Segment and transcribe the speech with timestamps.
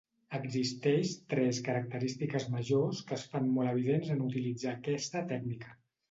[0.35, 5.77] Existeix tres característiques majors que es fan molt evidents en utilitzar aquesta tècnica.